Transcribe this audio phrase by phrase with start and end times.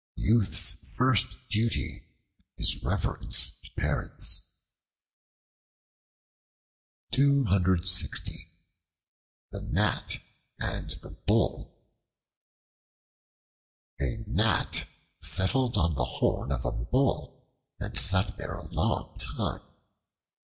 [0.17, 2.03] Youth's first duty
[2.57, 4.51] is reverence to parents.
[7.11, 8.41] The
[9.53, 10.17] Gnat
[10.57, 11.77] and the Bull
[14.01, 14.85] A GNAT
[15.21, 17.45] settled on the horn of a Bull,
[17.79, 19.61] and sat there a long time.